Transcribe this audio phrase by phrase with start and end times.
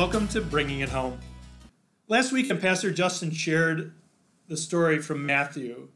[0.00, 1.20] Welcome to Bringing It Home.
[2.08, 3.92] Last week, um, Pastor Justin shared
[4.48, 5.88] the story from Matthew,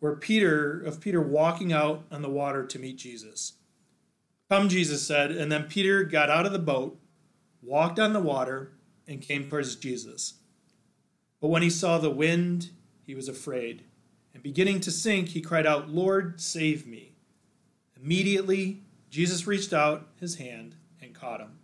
[0.00, 3.58] where Peter, of Peter walking out on the water to meet Jesus.
[4.48, 6.98] Come, Jesus said, and then Peter got out of the boat,
[7.60, 8.72] walked on the water,
[9.06, 10.38] and came towards Jesus.
[11.38, 12.70] But when he saw the wind,
[13.02, 13.84] he was afraid,
[14.32, 17.16] and beginning to sink, he cried out, Lord, save me.
[18.02, 21.58] Immediately, Jesus reached out his hand and caught him.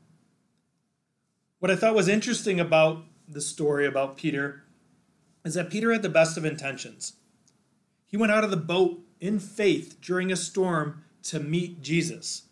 [1.60, 4.64] What I thought was interesting about the story about Peter
[5.44, 7.12] is that Peter had the best of intentions.
[8.06, 12.44] He went out of the boat in faith during a storm to meet Jesus.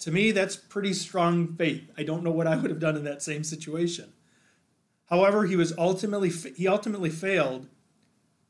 [0.00, 1.90] To me, that's pretty strong faith.
[1.96, 4.12] I don't know what I would have done in that same situation.
[5.08, 7.66] However, he was ultimately he ultimately failed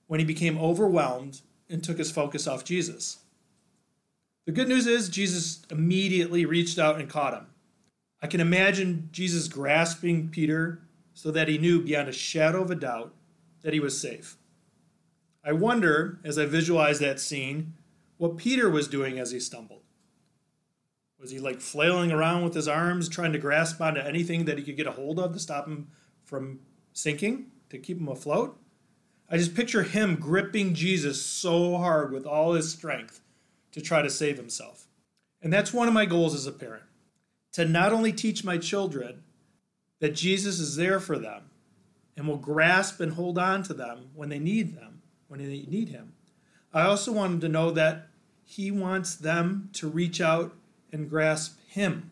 [0.08, 3.18] when he became overwhelmed and took his focus off Jesus.
[4.44, 7.46] The good news is Jesus immediately reached out and caught him.
[8.22, 10.82] I can imagine Jesus grasping Peter
[11.14, 13.14] so that he knew beyond a shadow of a doubt
[13.62, 14.36] that he was safe.
[15.44, 17.74] I wonder, as I visualize that scene,
[18.18, 19.80] what Peter was doing as he stumbled.
[21.18, 24.64] Was he like flailing around with his arms, trying to grasp onto anything that he
[24.64, 25.88] could get a hold of to stop him
[26.24, 26.60] from
[26.92, 28.58] sinking, to keep him afloat?
[29.30, 33.20] I just picture him gripping Jesus so hard with all his strength
[33.72, 34.88] to try to save himself.
[35.40, 36.82] And that's one of my goals as a parent
[37.60, 39.22] to not only teach my children
[39.98, 41.50] that Jesus is there for them
[42.16, 45.90] and will grasp and hold on to them when they need them, when they need
[45.90, 46.14] Him.
[46.72, 48.08] I also want them to know that
[48.44, 50.54] He wants them to reach out
[50.90, 52.10] and grasp Him,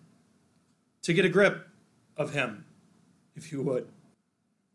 [1.03, 1.67] to get a grip
[2.17, 2.67] of Him,
[3.35, 3.89] if you would.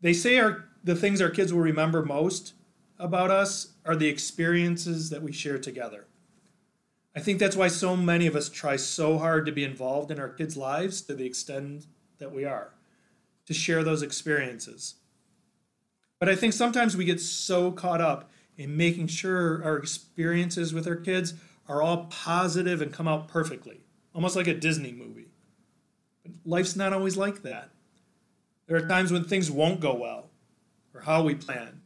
[0.00, 2.52] They say our, the things our kids will remember most
[2.98, 6.06] about us are the experiences that we share together.
[7.16, 10.18] I think that's why so many of us try so hard to be involved in
[10.18, 11.86] our kids' lives to the extent
[12.18, 12.74] that we are,
[13.46, 14.96] to share those experiences.
[16.18, 20.86] But I think sometimes we get so caught up in making sure our experiences with
[20.86, 21.34] our kids
[21.68, 23.80] are all positive and come out perfectly,
[24.14, 25.28] almost like a Disney movie.
[26.22, 27.70] But life's not always like that.
[28.66, 30.30] There are times when things won't go well,
[30.94, 31.82] or how we plan,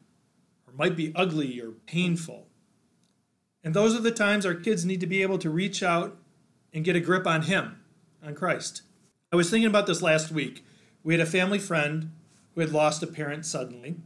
[0.67, 2.48] or might be ugly or painful.
[3.63, 6.17] And those are the times our kids need to be able to reach out
[6.73, 7.83] and get a grip on Him,
[8.23, 8.83] on Christ.
[9.33, 10.65] I was thinking about this last week.
[11.03, 12.13] We had a family friend
[12.55, 13.97] who had lost a parent suddenly.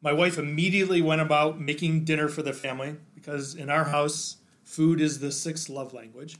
[0.00, 5.00] My wife immediately went about making dinner for the family because in our house, food
[5.00, 6.36] is the sixth love language.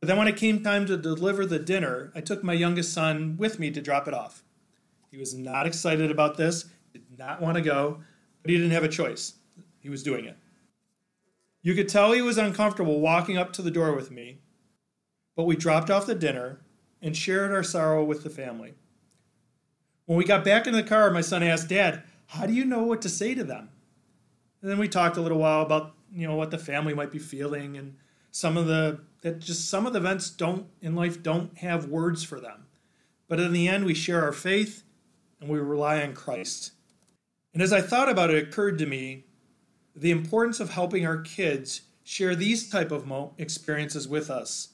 [0.00, 3.36] But then when it came time to deliver the dinner, I took my youngest son
[3.36, 4.42] with me to drop it off.
[5.10, 8.00] He was not excited about this, did not want to go,
[8.42, 9.34] but he didn't have a choice.
[9.80, 10.36] He was doing it.
[11.62, 14.38] You could tell he was uncomfortable walking up to the door with me,
[15.36, 16.60] but we dropped off the dinner
[17.02, 18.74] and shared our sorrow with the family.
[20.06, 22.82] When we got back in the car, my son asked, Dad, how do you know
[22.84, 23.70] what to say to them?
[24.62, 27.18] And then we talked a little while about you know what the family might be
[27.18, 27.96] feeling and
[28.30, 32.24] some of the that just some of the events don't in life don't have words
[32.24, 32.66] for them.
[33.28, 34.84] But in the end we share our faith
[35.40, 36.72] and we rely on Christ.
[37.52, 39.24] And as I thought about it, it occurred to me
[40.00, 44.68] the importance of helping our kids share these type of experiences with us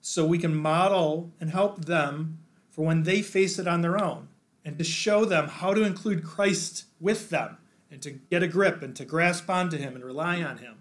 [0.00, 2.38] so we can model and help them
[2.70, 4.28] for when they face it on their own
[4.64, 7.58] and to show them how to include Christ with them
[7.90, 10.76] and to get a grip and to grasp onto Him and rely on Him.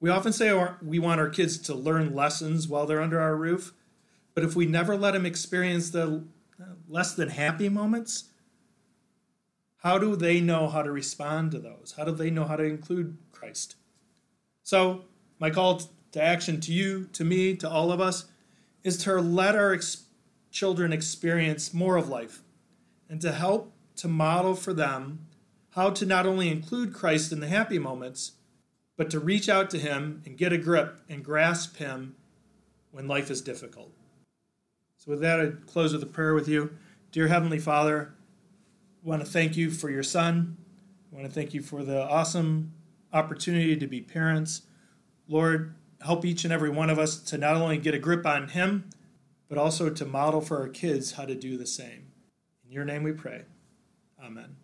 [0.00, 0.52] We often say
[0.82, 3.72] we want our kids to learn lessons while they're under our roof,
[4.34, 6.24] but if we never let them experience the
[6.60, 8.24] uh, less than happy moments,
[9.86, 11.94] how do they know how to respond to those?
[11.96, 13.76] How do they know how to include Christ?
[14.64, 15.04] So,
[15.38, 15.80] my call
[16.10, 18.24] to action to you, to me, to all of us
[18.82, 20.06] is to let our ex-
[20.50, 22.42] children experience more of life
[23.08, 25.20] and to help to model for them
[25.76, 28.32] how to not only include Christ in the happy moments,
[28.96, 32.16] but to reach out to Him and get a grip and grasp Him
[32.90, 33.92] when life is difficult.
[34.96, 36.76] So, with that, I close with a prayer with you.
[37.12, 38.15] Dear Heavenly Father,
[39.06, 40.56] want to thank you for your Son.
[41.10, 42.72] I want to thank you for the awesome
[43.12, 44.62] opportunity to be parents.
[45.28, 48.48] Lord, help each and every one of us to not only get a grip on
[48.48, 48.90] Him,
[49.48, 52.08] but also to model for our kids how to do the same.
[52.64, 53.44] In your name we pray.
[54.22, 54.56] Amen.